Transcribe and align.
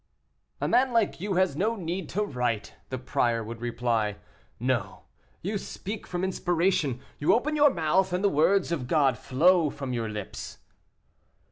"A 0.59 0.67
man 0.67 0.91
like 0.93 1.21
you 1.21 1.35
has 1.35 1.55
no 1.55 1.75
need 1.75 2.09
to 2.09 2.25
write," 2.25 2.73
the 2.89 2.97
prior 2.97 3.43
would 3.43 3.61
reply. 3.61 4.15
"No, 4.59 5.03
you 5.43 5.59
speak 5.59 6.07
from 6.07 6.23
inspiration; 6.23 7.01
you 7.19 7.35
open 7.35 7.55
your 7.55 7.69
mouth, 7.69 8.11
and 8.11 8.23
the 8.23 8.27
words 8.27 8.71
of 8.71 8.87
God 8.87 9.15
flow 9.15 9.69
from 9.69 9.93
your 9.93 10.09
lips." 10.09 10.57